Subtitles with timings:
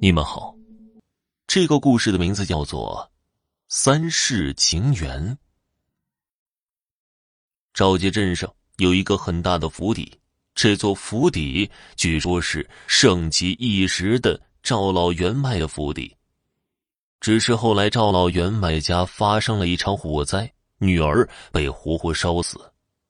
[0.00, 0.54] 你们好，
[1.48, 3.10] 这个故事的名字叫做
[3.66, 5.20] 《三世情缘》。
[7.74, 10.16] 赵家镇上有一个很大的府邸，
[10.54, 16.16] 这座府邸据说是盛极一时的赵老员外的府邸。
[17.18, 22.56] 只是后来赵老员外家发生了一场火灾，女儿被活活烧死，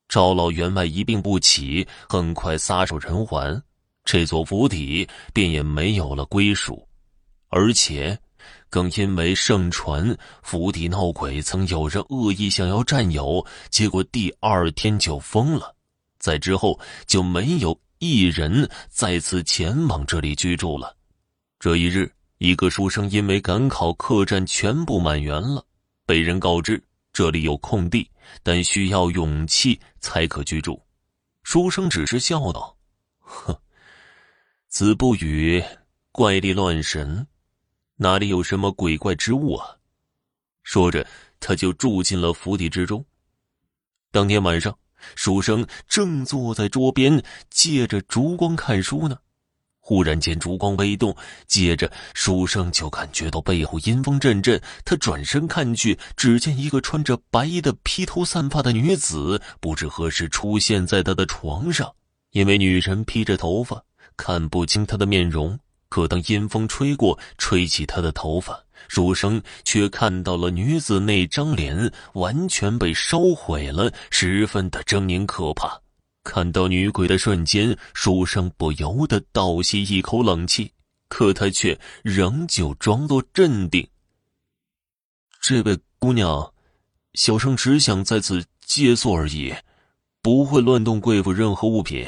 [0.09, 3.63] 赵老员外一病不起，很快撒手人寰。
[4.11, 6.89] 这座府邸便也没有了归属，
[7.49, 8.19] 而且，
[8.71, 15.77] 更因为盛传府邸闹鬼，曾有人恶意想要占有，结果第二天就疯了。
[16.19, 20.97] 在之后就没有一人再次前往这里居住了。
[21.61, 25.63] 这一日，一个书生因为赶考，客栈全部满员了，
[26.07, 26.83] 被人告知
[27.13, 28.11] 这里有空地，
[28.43, 30.83] 但需要勇气才可居住。
[31.43, 32.75] 书生只是笑道
[33.21, 33.61] ：“呵。”
[34.69, 35.65] 子不语
[36.13, 37.27] 怪力乱神，
[37.97, 39.77] 哪里有什么鬼怪之物啊？
[40.63, 41.07] 说着，
[41.41, 43.03] 他就住进了府邸之中。
[44.13, 44.79] 当天晚上，
[45.15, 49.19] 书生正坐在桌边，借着烛光看书呢。
[49.81, 51.17] 忽然间，烛光微动，
[51.47, 54.63] 接着书生就感觉到背后阴风阵阵。
[54.85, 61.91] 他转身看去，只见一个穿着白衣的披头散发的女子，不知何时出现在他的床上。
[62.33, 63.83] 因为女神披着头发。
[64.19, 65.59] 看不清她的面容，
[65.89, 75.81] 可当阴风吹过，吹起她的头发，书生却看到了女子那张脸完全被烧毁了，十分的狰狞可怕。
[76.25, 80.71] 看到女鬼的瞬间，书生不由得倒吸一口冷气，
[81.09, 83.89] 可他却仍旧装作镇定。
[85.41, 86.53] 这位姑娘，
[87.15, 89.55] 小生只想在此借宿而已，
[90.21, 92.07] 不会乱动贵府任何物品。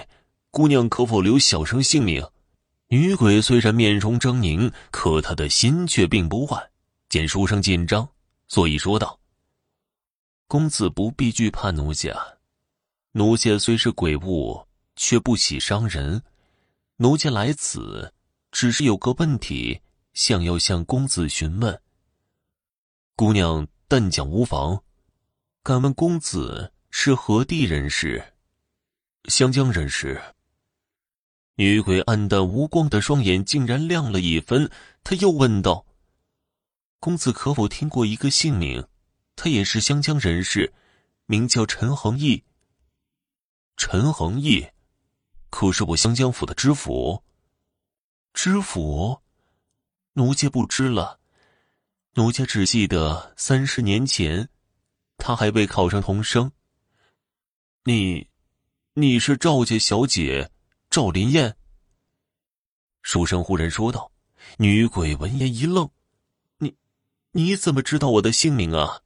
[0.50, 2.26] 姑娘可否留小生性命？
[2.88, 6.70] 女鬼虽然面容狰狞，可她的心却并不坏。
[7.08, 8.08] 见书生紧张，
[8.48, 9.20] 所以说道
[10.48, 12.12] ：“公子不必惧怕奴家。
[13.12, 14.66] 奴家虽是鬼物，
[14.96, 16.20] 却不喜伤人。
[16.96, 18.12] 奴家来此，
[18.50, 19.80] 只是有个问题，
[20.14, 21.80] 想要向公子询问。
[23.14, 24.82] 姑娘但讲无妨。
[25.62, 28.34] 敢问公子是何地人士？
[29.26, 30.20] 湘江人士。”
[31.60, 34.70] 女鬼暗淡无光的双眼竟然亮了一分，
[35.04, 35.84] 他又问道
[36.98, 38.88] ：“公子可否听过一个姓名？
[39.36, 40.72] 他也是湘江人士，
[41.26, 42.44] 名叫陈恒义。
[43.76, 44.68] 陈恒义，
[45.50, 47.22] 可是我湘江府的知府。
[48.32, 49.20] 知府，
[50.14, 51.20] 奴家不知了。
[52.14, 54.48] 奴家只记得三十年前，
[55.18, 56.50] 他还未考上童生。
[57.84, 58.30] 你，
[58.94, 60.50] 你是赵家小姐？”
[60.90, 61.56] 赵林燕。
[63.02, 64.10] 书生忽然说道
[64.58, 65.88] ：“女鬼闻言一愣，
[66.58, 66.74] 你，
[67.30, 69.02] 你怎么知道我的姓名啊？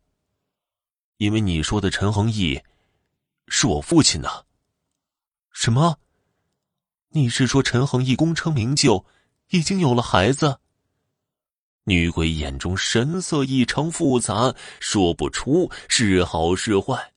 [1.19, 2.62] 因为你说的陈恒义，
[3.49, 4.47] 是我父亲呢。
[5.53, 5.99] 什么？
[7.11, 9.05] 你是说陈恒义功成名就，
[9.51, 10.61] 已经有了孩子？”
[11.84, 17.12] 女鬼眼中神色异常复杂，说不出是好是坏。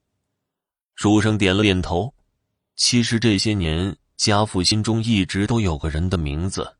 [0.96, 2.14] 书生点了点头，
[2.76, 3.98] 其实这些年。
[4.18, 6.76] 家父心中一直都有个人的名字，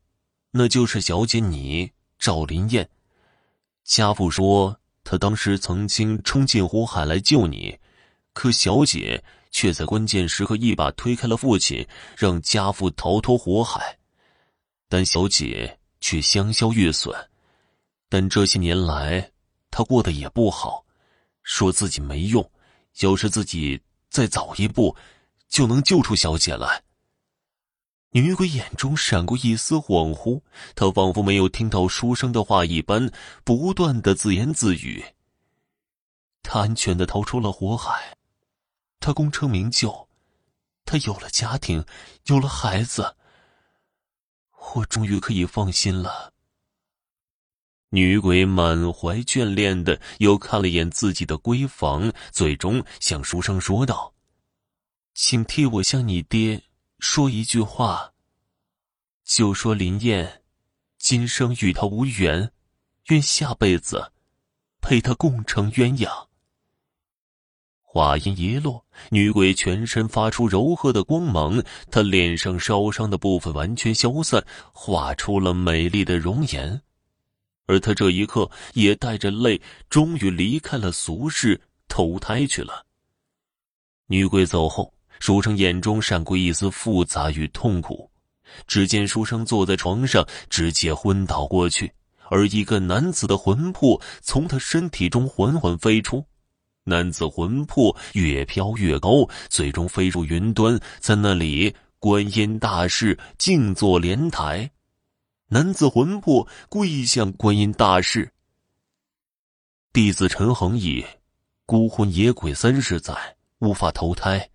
[0.50, 2.86] 那就是小姐你赵林燕。
[3.84, 7.78] 家父说他当时曾经冲进火海来救你，
[8.32, 9.22] 可小姐
[9.52, 13.96] 却在关键时刻一把推开了父亲，让家父逃脱火海。
[14.88, 17.14] 但小姐却香消玉损。
[18.08, 19.30] 但这些年来，
[19.70, 20.84] 她过得也不好，
[21.44, 22.50] 说自己没用，
[22.98, 24.96] 要是自己再早一步，
[25.48, 26.82] 就能救出小姐来。
[28.12, 30.40] 女鬼眼中闪过一丝恍惚，
[30.74, 33.12] 她仿佛没有听到书生的话一般，
[33.44, 35.04] 不断的自言自语
[36.42, 38.16] ：“他安全的逃出了火海，
[38.98, 40.08] 他功成名就，
[40.86, 41.84] 他有了家庭，
[42.24, 43.14] 有了孩子，
[44.74, 46.32] 我终于可以放心了。”
[47.90, 54.14] 女鬼满怀眷恋的又看了眼自己的闺房，最终向书生说道
[55.12, 56.62] ：“请替我向你爹。”
[56.98, 58.12] 说一句话，
[59.24, 60.42] 就说林燕，
[60.98, 62.52] 今生与他无缘，
[63.06, 64.12] 愿下辈子
[64.80, 66.26] 陪他共成鸳鸯。
[67.82, 76.82] 话音一落，女鬼全身发出柔和的光芒，她脸上烧伤的部分完全消散，画出了美丽的容颜，
[77.66, 82.84] 而她这一刻也带着泪，终于离开了俗世，投胎去了。
[84.08, 84.92] 女鬼走后。
[85.20, 88.10] 书生眼中闪过一丝复杂与痛苦，
[88.66, 91.92] 只见书生坐在床上，直接昏倒过去，
[92.30, 96.24] 而一个男子的魂魄从他身体中缓缓飞出。
[96.84, 104.70] 男子魂魄越飘越高，最终飞入云端，在那里，观音大士静坐莲台。
[105.48, 108.32] 男子魂魄跪向观音大士
[109.92, 111.04] ：“弟子陈恒义，
[111.66, 114.48] 孤魂野鬼三十载，无法投胎，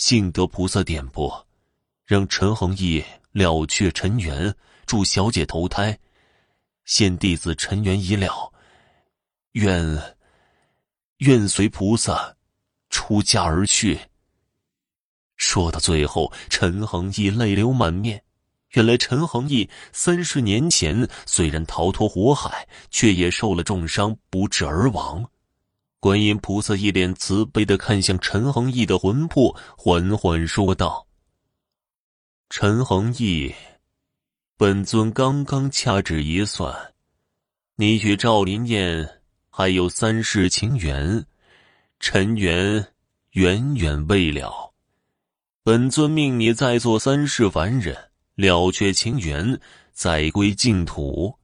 [0.00, 1.46] 幸得菩萨点拨，
[2.06, 4.56] 让陈恒义了却尘缘，
[4.86, 5.98] 助小姐投胎。
[6.86, 8.50] 现弟子尘缘已了，
[9.52, 10.16] 愿。”
[11.20, 12.34] 愿随菩萨
[12.88, 14.00] 出家而去。
[15.36, 18.24] 说到最后，陈恒义泪流满面。
[18.70, 25.30] 原来陈恒义三十年前虽然逃脱火海，却也受了重伤，不治而亡。
[26.00, 31.06] 观音菩萨一脸慈悲的看向陈恒义的魂魄，缓缓说道
[32.50, 33.54] ：“陈恒义，
[34.56, 36.94] 本尊刚刚掐指一算，
[37.76, 39.08] 你与赵林燕。”
[39.52, 41.26] 还有三世情缘，
[41.98, 42.86] 尘缘
[43.32, 44.72] 远远未了。
[45.64, 47.94] 本尊命你再做三世凡人，
[48.36, 49.60] 了却情缘，
[49.92, 51.34] 再归净土。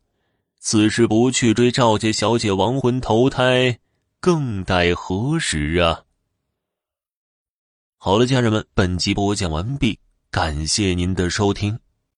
[0.60, 3.80] 此时不去追赵家小姐亡魂投胎，
[4.20, 6.04] 更待何时啊？
[7.96, 9.98] 好了，家人们，本集播讲完毕，
[10.30, 11.78] 感谢您的收听。